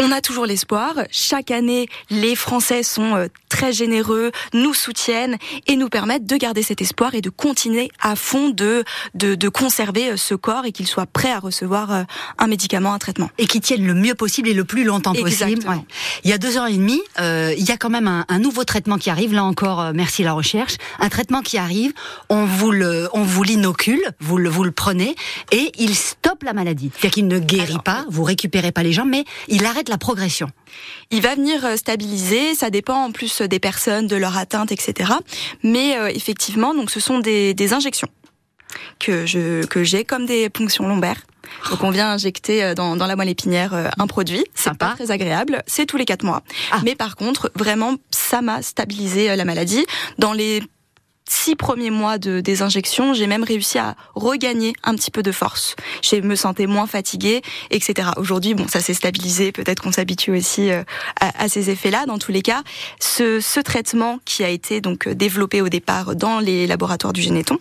on 0.02 0.12
a 0.12 0.22
toujours 0.22 0.46
l'espoir. 0.46 0.94
Chaque 1.12 1.52
année, 1.52 1.88
les 2.10 2.36
Français 2.36 2.84
sont 2.84 3.16
euh, 3.16 3.28
très 3.50 3.72
généreux, 3.72 4.32
nous 4.54 4.74
soutiennent 4.74 5.38
et 5.68 5.78
nous 5.78 5.88
permettent 5.88 6.26
de 6.26 6.36
garder 6.36 6.62
cet 6.62 6.82
espoir 6.82 7.16
et 7.16 7.22
de 7.22 7.30
continuer 7.30 7.90
à 8.02 8.16
fond 8.16 8.50
de, 8.50 8.84
de, 9.14 9.36
de 9.36 9.50
conserver 9.50 10.12
euh, 10.12 10.18
ce 10.18 10.36
corps 10.36 10.66
et 10.66 10.72
qu'il 10.74 10.88
soit 10.88 11.06
prêt 11.06 11.32
à 11.32 11.40
recevoir 11.40 11.94
euh, 11.94 12.04
un 12.38 12.48
médicament, 12.48 12.94
un 12.94 13.00
traitement. 13.00 13.30
Et 13.38 13.48
qui 13.48 13.62
tiennent 13.62 13.86
le 13.86 13.94
mieux 13.94 14.16
possible 14.16 14.50
et 14.50 14.54
le 14.54 14.66
plus 14.66 14.84
longtemps 14.84 15.14
possible. 15.14 15.64
Il 16.24 16.30
y 16.30 16.34
a 16.34 16.38
deux 16.38 16.58
ans 16.58 16.66
et 16.66 16.74
demi, 16.76 17.02
euh, 17.20 17.54
il 17.58 17.64
y 17.64 17.72
a 17.72 17.78
quand 17.78 17.90
même 17.90 18.08
un, 18.08 18.26
un 18.28 18.40
nouveau 18.40 18.66
traitement 18.66 18.98
qui 18.98 19.10
arrive. 19.10 19.34
Là 19.34 19.44
encore, 19.44 19.94
merci 19.94 20.24
la 20.24 20.34
recherche. 20.34 20.76
Un 21.00 21.10
traitement 21.10 21.42
qui 21.42 21.58
arrive, 21.58 21.94
on 22.30 22.46
vous 22.46 22.72
le, 22.72 23.08
on 23.14 23.24
vous 23.24 23.44
l'inocule, 23.44 24.04
vous 24.20 24.38
le, 24.38 24.50
vous 24.50 24.64
le 24.64 24.72
prenez 24.72 25.16
et 25.52 25.72
il 25.78 25.96
stoppe 25.96 26.44
la 26.44 26.54
maladie. 26.54 26.92
C'est-à-dire 26.94 27.12
qu'il 27.12 27.28
ne 27.28 27.40
guérit 27.40 27.72
Alors, 27.72 27.84
pas, 27.84 28.06
vous 28.10 28.24
récupérez 28.24 28.72
pas 28.72 28.84
les 28.84 28.92
gens, 28.92 29.06
mais 29.06 29.24
il 29.48 29.66
arrête 29.66 29.85
la 29.90 29.98
progression. 29.98 30.48
Il 31.12 31.22
va 31.22 31.36
venir 31.36 31.66
euh, 31.66 31.76
stabiliser, 31.76 32.56
ça 32.56 32.70
dépend 32.70 33.06
en 33.06 33.12
plus 33.12 33.42
des 33.42 33.60
personnes, 33.60 34.08
de 34.08 34.16
leur 34.16 34.38
atteinte, 34.38 34.72
etc. 34.72 35.12
Mais 35.64 35.98
euh, 35.98 36.08
effectivement, 36.08 36.74
donc 36.74 36.92
ce 36.92 37.00
sont 37.00 37.20
des, 37.20 37.54
des 37.54 37.74
injections 37.74 38.10
que 39.00 39.26
je 39.26 39.66
que 39.66 39.84
j'ai 39.84 40.04
comme 40.04 40.26
des 40.26 40.50
ponctions 40.50 40.88
lombaires. 40.88 41.22
Donc 41.70 41.84
on 41.84 41.90
vient 41.90 42.12
injecter 42.12 42.64
euh, 42.64 42.74
dans, 42.74 42.96
dans 42.96 43.08
la 43.08 43.16
moelle 43.16 43.30
épinière 43.30 43.74
euh, 43.74 43.88
un 43.98 44.08
produit, 44.08 44.44
c'est 44.54 44.76
pas 44.78 44.94
très 44.96 45.12
agréable, 45.12 45.64
c'est 45.68 45.86
tous 45.86 45.98
les 45.98 46.06
quatre 46.06 46.24
mois. 46.24 46.42
Ah. 46.72 46.82
Mais 46.84 46.96
par 46.96 47.16
contre, 47.16 47.52
vraiment, 47.56 47.96
ça 48.12 48.42
m'a 48.42 48.62
stabilisé 48.62 49.30
euh, 49.30 49.36
la 49.36 49.46
maladie. 49.46 49.86
Dans 50.20 50.34
les 50.34 50.62
six 51.28 51.56
premiers 51.56 51.90
mois 51.90 52.18
de, 52.18 52.40
des 52.40 52.62
injections, 52.62 53.14
j'ai 53.14 53.28
même 53.28 53.44
réussi 53.44 53.78
à 53.78 53.96
regagner 54.14 54.74
un 54.84 54.96
petit 54.96 55.12
peu 55.12 55.24
de 55.24 55.32
force. 55.32 55.76
Je 56.04 56.18
me 56.18 56.36
sentais 56.36 56.68
moins 56.68 56.88
fatiguée, 56.88 57.42
etc. 57.72 58.10
Aujourd'hui, 58.18 58.54
bon, 58.54 58.68
ça 58.68 58.80
s'est 58.80 58.94
stabilisé. 58.94 59.52
Peut-être 59.52 59.82
qu'on 59.82 59.92
s'habitue 59.92 60.32
aussi 60.32 60.72
euh, 60.72 60.84
à, 61.20 61.50
ces 61.50 61.70
effets-là. 61.70 62.06
Dans 62.06 62.18
tous 62.18 62.32
les 62.32 62.42
cas, 62.42 62.64
ce, 63.00 63.40
ce 63.40 63.60
traitement 63.60 64.20
qui 64.26 64.44
a 64.44 64.50
été 64.50 64.82
donc 64.82 65.08
développé 65.10 65.62
au 65.62 65.70
départ 65.70 66.16
dans 66.16 66.40
les 66.40 66.68
laboratoires 66.68 67.14
du 67.14 67.22
Généton 67.22 67.58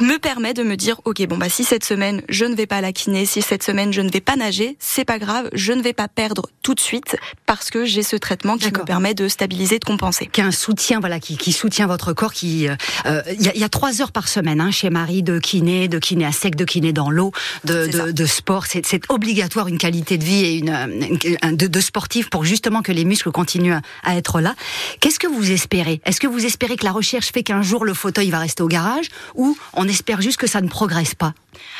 me 0.00 0.18
permet 0.18 0.54
de 0.54 0.64
me 0.64 0.76
dire 0.76 1.00
ok 1.04 1.24
bon 1.28 1.36
bah 1.36 1.48
si 1.48 1.62
cette 1.62 1.84
semaine 1.84 2.22
je 2.28 2.44
ne 2.44 2.56
vais 2.56 2.66
pas 2.66 2.78
à 2.78 2.80
la 2.80 2.92
kiné 2.92 3.26
si 3.26 3.42
cette 3.42 3.62
semaine 3.62 3.92
je 3.92 4.00
ne 4.00 4.10
vais 4.10 4.20
pas 4.20 4.34
nager 4.34 4.76
c'est 4.80 5.04
pas 5.04 5.20
grave 5.20 5.48
je 5.52 5.72
ne 5.72 5.82
vais 5.82 5.92
pas 5.92 6.08
perdre 6.08 6.46
tout 6.62 6.74
de 6.74 6.80
suite 6.80 7.16
parce 7.46 7.70
que 7.70 7.84
j'ai 7.84 8.02
ce 8.02 8.16
traitement 8.16 8.56
qui 8.56 8.66
me 8.72 8.84
permet 8.84 9.14
de 9.14 9.28
stabiliser 9.28 9.78
de 9.78 9.84
compenser 9.84 10.26
qui 10.26 10.40
a 10.40 10.46
un 10.46 10.50
soutien, 10.50 10.98
voilà, 10.98 11.20
qui, 11.20 11.36
qui 11.36 11.52
soutient 11.52 11.86
votre 11.86 12.12
corps. 12.12 12.32
Qui, 12.32 12.66
euh, 12.68 12.74
euh, 13.06 13.22
il 13.38 13.42
y, 13.42 13.48
a, 13.48 13.54
il 13.54 13.60
y 13.60 13.64
a 13.64 13.68
trois 13.68 14.00
heures 14.02 14.10
par 14.12 14.26
semaine 14.28 14.60
hein, 14.60 14.70
chez 14.70 14.90
Marie 14.90 15.22
de 15.22 15.38
kiné, 15.38 15.86
de 15.88 15.98
kiné 15.98 16.24
à 16.24 16.32
sec, 16.32 16.56
de 16.56 16.64
kiné 16.64 16.92
dans 16.92 17.10
l'eau, 17.10 17.32
de, 17.64 17.86
de, 17.86 18.10
de 18.10 18.26
sport. 18.26 18.66
C'est 18.66 18.84
c'est 18.86 19.02
obligatoire 19.10 19.68
une 19.68 19.78
qualité 19.78 20.16
de 20.18 20.24
vie 20.24 20.44
et 20.44 20.58
une, 20.58 20.70
euh, 20.70 21.36
un- 21.42 21.52
de, 21.52 21.66
de 21.66 21.80
sportif 21.80 22.30
pour 22.30 22.44
justement 22.44 22.82
que 22.82 22.92
les 22.92 23.04
muscles 23.04 23.30
continuent 23.30 23.74
à, 23.74 23.82
à 24.02 24.16
être 24.16 24.40
là. 24.40 24.54
Qu'est-ce 25.00 25.18
que 25.20 25.26
vous 25.28 25.50
espérez? 25.52 26.00
Est-ce 26.06 26.18
que 26.20 26.26
vous 26.26 26.44
espérez 26.46 26.76
que 26.76 26.84
la 26.84 26.92
recherche 26.92 27.30
fait 27.32 27.42
qu'un 27.42 27.62
jour 27.62 27.84
le 27.84 27.94
fauteuil 27.94 28.30
va 28.30 28.38
rester 28.38 28.62
au 28.62 28.68
garage 28.68 29.06
ou 29.34 29.56
on 29.74 29.83
espère 29.88 30.20
juste 30.20 30.38
que 30.38 30.46
ça 30.46 30.60
ne 30.60 30.68
progresse 30.68 31.14
pas 31.14 31.34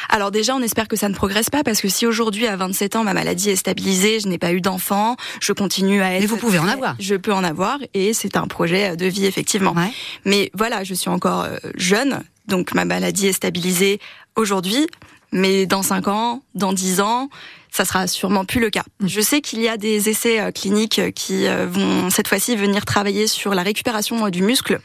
Alors 0.08 0.30
déjà, 0.30 0.54
on 0.54 0.62
espère 0.62 0.88
que 0.88 0.96
ça 0.96 1.08
ne 1.08 1.14
progresse 1.14 1.50
pas 1.50 1.62
parce 1.62 1.80
que 1.80 1.88
si 1.88 2.06
aujourd'hui, 2.06 2.46
à 2.46 2.56
27 2.56 2.96
ans, 2.96 3.04
ma 3.04 3.14
maladie 3.14 3.50
est 3.50 3.56
stabilisée, 3.56 4.20
je 4.20 4.28
n'ai 4.28 4.38
pas 4.38 4.52
eu 4.52 4.60
d'enfant, 4.60 5.16
je 5.40 5.52
continue 5.52 6.02
à 6.02 6.14
être. 6.14 6.20
Mais 6.20 6.26
vous 6.26 6.36
pouvez 6.36 6.58
en 6.58 6.68
avoir. 6.68 6.96
Je 6.98 7.14
peux 7.14 7.32
en 7.32 7.44
avoir 7.44 7.78
et 7.94 8.12
c'est 8.12 8.36
un 8.36 8.46
projet 8.46 8.96
de 8.96 9.06
vie 9.06 9.26
effectivement. 9.26 9.72
Ouais. 9.72 9.90
Mais 10.24 10.50
voilà, 10.54 10.84
je 10.84 10.94
suis 10.94 11.10
encore 11.10 11.44
euh, 11.44 11.56
jeune, 11.76 12.22
donc 12.48 12.74
ma 12.74 12.84
maladie 12.84 13.28
est 13.28 13.32
stabilisée 13.32 14.00
aujourd'hui. 14.36 14.86
Mais 15.34 15.66
dans 15.66 15.82
5 15.82 16.08
ans, 16.08 16.42
dans 16.54 16.72
10 16.72 17.00
ans, 17.00 17.28
ça 17.70 17.84
sera 17.84 18.06
sûrement 18.06 18.44
plus 18.44 18.60
le 18.60 18.70
cas. 18.70 18.84
Je 19.04 19.20
sais 19.20 19.40
qu'il 19.40 19.60
y 19.60 19.68
a 19.68 19.76
des 19.76 20.08
essais 20.08 20.40
euh, 20.40 20.52
cliniques 20.52 21.12
qui 21.14 21.48
euh, 21.48 21.66
vont 21.66 22.08
cette 22.08 22.28
fois-ci 22.28 22.54
venir 22.54 22.84
travailler 22.84 23.26
sur 23.26 23.52
la 23.52 23.64
récupération 23.64 24.24
euh, 24.24 24.30
du 24.30 24.42
muscle, 24.42 24.78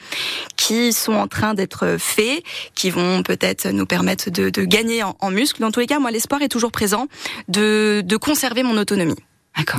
qui 0.58 0.92
sont 0.92 1.14
en 1.14 1.28
train 1.28 1.54
d'être 1.54 1.98
faits, 2.00 2.44
qui 2.74 2.90
vont 2.90 3.22
peut-être 3.22 3.70
nous 3.70 3.86
permettre 3.86 4.32
de, 4.32 4.50
de 4.50 4.66
gagner 4.66 5.04
en, 5.04 5.16
en 5.20 5.30
muscle. 5.30 5.62
Dans 5.62 5.70
tous 5.70 5.82
les 5.82 5.88
cas, 5.88 6.00
moi, 6.00 6.10
l'espoir 6.10 6.42
est 6.42 6.50
toujours 6.50 6.72
présent 6.72 7.08
de, 7.48 8.02
de 8.04 8.18
conserver 8.18 8.64
mon 8.64 8.78
autonomie 8.78 9.16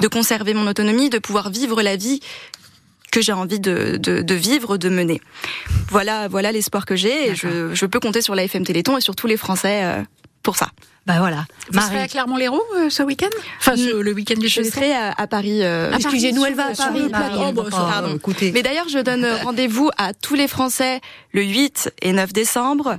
de 0.03 0.09
conserver 0.09 0.53
mon 0.53 0.67
autonomie, 0.67 1.11
de 1.11 1.19
pouvoir 1.19 1.49
vivre 1.50 1.81
la 1.81 1.97
vie 1.97 2.21
que 3.11 3.21
j'ai 3.21 3.33
envie 3.33 3.59
de, 3.59 3.97
de, 3.97 4.23
de, 4.23 4.35
vivre, 4.35 4.77
de 4.77 4.89
mener. 4.89 5.21
Voilà, 5.89 6.29
voilà 6.29 6.53
l'espoir 6.53 6.87
que 6.87 6.95
j'ai 6.95 7.31
et 7.31 7.35
je, 7.35 7.75
je, 7.75 7.87
peux 7.87 7.99
compter 7.99 8.23
sur 8.23 8.35
la 8.35 8.45
FM 8.45 8.65
Téléthon 8.65 8.97
et 8.97 9.00
sur 9.00 9.17
tous 9.17 9.27
les 9.27 9.37
Français 9.37 9.81
euh, 9.83 10.03
pour 10.42 10.56
ça. 10.56 10.68
Bah 11.06 11.14
voilà. 11.18 11.47
Vous 11.70 11.76
Marie. 11.76 11.88
serez 11.88 12.00
à 12.02 12.09
Clermont-Lérault 12.09 12.62
euh, 12.76 12.90
ce 12.90 13.02
week-end? 13.02 13.28
Enfin, 13.59 13.75
ce, 13.75 14.00
le 14.00 14.12
week-end 14.12 14.38
du 14.38 14.49
Je 14.49 14.62
serai 14.62 14.92
à, 14.94 15.12
à 15.16 15.26
Paris. 15.26 15.62
Euh, 15.64 15.92
Excusez-nous, 15.94 16.44
elle 16.44 16.54
va 16.54 16.66
à 16.66 16.75
Paris. 16.75 17.09
Paris. 17.11 17.54
Oh, 17.56 17.62
pardon. 17.70 18.14
Écoutez. 18.16 18.52
Mais 18.52 18.62
d'ailleurs, 18.62 18.88
je 18.88 18.99
donne 18.99 19.26
rendez-vous 19.42 19.90
à 19.97 20.12
tous 20.14 20.35
les 20.35 20.47
Français 20.47 21.00
le 21.32 21.42
8 21.42 21.92
et 22.02 22.12
9 22.12 22.32
décembre 22.32 22.99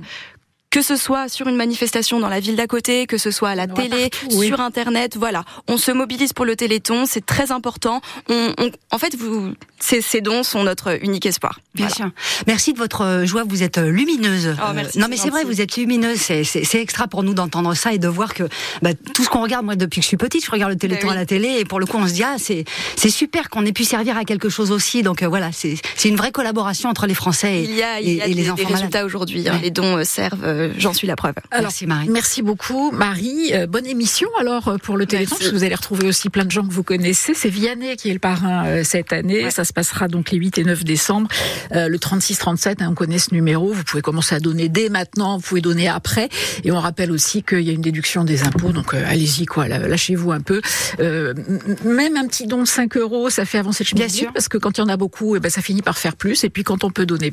que 0.72 0.80
ce 0.80 0.96
soit 0.96 1.28
sur 1.28 1.46
une 1.48 1.56
manifestation 1.56 2.18
dans 2.18 2.30
la 2.30 2.40
ville 2.40 2.56
d'à 2.56 2.66
côté, 2.66 3.06
que 3.06 3.18
ce 3.18 3.30
soit 3.30 3.50
à 3.50 3.54
la 3.54 3.66
télé, 3.66 4.08
sur 4.30 4.58
Internet, 4.58 5.16
voilà. 5.18 5.44
On 5.68 5.76
se 5.76 5.92
mobilise 5.92 6.32
pour 6.32 6.46
le 6.46 6.56
Téléthon, 6.56 7.04
c'est 7.06 7.24
très 7.24 7.52
important. 7.52 8.00
On, 8.30 8.54
on, 8.58 8.70
en 8.90 8.98
fait, 8.98 9.14
vous, 9.14 9.52
ces, 9.78 10.00
ces, 10.00 10.22
dons 10.22 10.42
sont 10.42 10.64
notre 10.64 10.98
unique 11.04 11.26
espoir. 11.26 11.60
Bien 11.74 11.88
voilà. 11.88 11.94
sûr. 11.94 12.10
Merci 12.46 12.72
de 12.72 12.78
votre 12.78 13.02
euh, 13.02 13.26
joie, 13.26 13.44
vous 13.46 13.62
êtes 13.62 13.76
euh, 13.76 13.90
lumineuse. 13.90 14.56
Oh, 14.58 14.72
merci, 14.74 14.98
non 14.98 15.08
mais 15.10 15.18
c'est 15.18 15.28
vrai, 15.28 15.44
vous 15.44 15.60
êtes 15.60 15.76
lumineuse, 15.76 16.18
c'est 16.18 16.80
extra 16.80 17.06
pour 17.06 17.22
nous 17.22 17.34
d'entendre 17.34 17.74
ça 17.74 17.92
et 17.92 17.98
de 17.98 18.08
voir 18.08 18.32
que 18.32 18.44
bah, 18.80 18.94
tout 18.94 19.24
ce 19.24 19.28
qu'on 19.28 19.42
regarde, 19.42 19.66
moi 19.66 19.76
depuis 19.76 20.00
que 20.00 20.04
je 20.04 20.08
suis 20.08 20.16
petite, 20.16 20.44
je 20.44 20.50
regarde 20.50 20.72
le 20.72 20.78
Téléthon 20.78 21.08
oui. 21.08 21.12
à 21.12 21.16
la 21.16 21.26
télé 21.26 21.56
et 21.58 21.66
pour 21.66 21.80
le 21.80 21.86
coup 21.86 21.98
on 21.98 22.06
se 22.06 22.14
dit, 22.14 22.22
ah 22.22 22.36
c'est 22.38 23.10
super 23.10 23.50
qu'on 23.50 23.66
ait 23.66 23.72
pu 23.72 23.84
servir 23.84 24.16
à 24.16 24.24
quelque 24.24 24.48
chose 24.48 24.70
aussi. 24.72 25.02
Donc 25.02 25.22
euh, 25.22 25.28
voilà, 25.28 25.50
c'est 25.52 26.08
une 26.08 26.16
vraie 26.16 26.32
collaboration 26.32 26.88
entre 26.88 27.06
les 27.06 27.14
Français 27.14 27.60
et, 27.60 27.64
il 27.64 27.74
y 27.74 27.82
a, 27.82 28.00
il 28.00 28.14
y 28.14 28.22
a 28.22 28.26
et, 28.26 28.30
et 28.30 28.34
des, 28.34 28.42
les 28.42 28.50
enfants 28.50 28.68
des 28.68 28.74
résultats 28.74 29.04
aujourd'hui. 29.04 29.46
Hein. 29.48 29.58
Les 29.62 29.70
dons 29.70 29.98
euh, 29.98 30.04
servent 30.04 30.61
j'en 30.78 30.92
suis 30.92 31.06
la 31.06 31.16
preuve. 31.16 31.34
Alors, 31.50 31.64
merci 31.64 31.86
Marie. 31.86 32.08
Merci 32.08 32.42
beaucoup 32.42 32.90
Marie. 32.90 33.52
Euh, 33.54 33.66
bonne 33.66 33.86
émission 33.86 34.28
alors 34.38 34.76
pour 34.82 34.96
le 34.96 35.06
Téléthon, 35.06 35.36
parce 35.36 35.50
que 35.50 35.54
vous 35.54 35.64
allez 35.64 35.74
retrouver 35.74 36.06
aussi 36.06 36.30
plein 36.30 36.44
de 36.44 36.50
gens 36.50 36.66
que 36.66 36.72
vous 36.72 36.82
connaissez. 36.82 37.34
C'est 37.34 37.48
Vianney 37.48 37.96
qui 37.96 38.10
est 38.10 38.14
le 38.14 38.18
parrain 38.18 38.66
euh, 38.66 38.84
cette 38.84 39.12
année. 39.12 39.44
Ouais. 39.44 39.50
Ça 39.50 39.64
se 39.64 39.72
passera 39.72 40.08
donc 40.08 40.30
les 40.30 40.38
8 40.38 40.58
et 40.58 40.64
9 40.64 40.84
décembre. 40.84 41.28
Euh, 41.72 41.88
le 41.88 41.98
36-37, 41.98 42.82
hein, 42.82 42.88
on 42.90 42.94
connaît 42.94 43.18
ce 43.18 43.34
numéro. 43.34 43.72
Vous 43.72 43.84
pouvez 43.84 44.02
commencer 44.02 44.34
à 44.34 44.40
donner 44.40 44.68
dès 44.68 44.88
maintenant, 44.88 45.36
vous 45.36 45.42
pouvez 45.42 45.60
donner 45.60 45.88
après. 45.88 46.28
Et 46.64 46.72
on 46.72 46.80
rappelle 46.80 47.10
aussi 47.10 47.42
qu'il 47.42 47.60
y 47.60 47.70
a 47.70 47.72
une 47.72 47.80
déduction 47.80 48.24
des 48.24 48.42
impôts, 48.42 48.72
donc 48.72 48.94
euh, 48.94 49.02
allez-y 49.06 49.46
quoi, 49.46 49.68
lâchez-vous 49.68 50.32
un 50.32 50.40
peu. 50.40 50.60
Euh, 51.00 51.34
même 51.84 52.16
un 52.16 52.26
petit 52.26 52.46
don 52.46 52.62
de 52.62 52.68
5 52.68 52.96
euros, 52.96 53.30
ça 53.30 53.44
fait 53.44 53.58
avancer 53.58 53.84
le 53.84 53.88
chemin. 53.88 54.06
Bien 54.06 54.08
sûr. 54.08 54.32
Parce 54.32 54.48
que 54.48 54.58
quand 54.58 54.78
il 54.78 54.80
y 54.80 54.84
en 54.84 54.88
a 54.88 54.96
beaucoup, 54.96 55.36
eh 55.36 55.40
ben, 55.40 55.50
ça 55.50 55.62
finit 55.62 55.82
par 55.82 55.98
faire 55.98 56.16
plus. 56.16 56.44
Et 56.44 56.50
puis 56.50 56.64
quand 56.64 56.84
on 56.84 56.90
peut 56.90 57.06
donner 57.06 57.30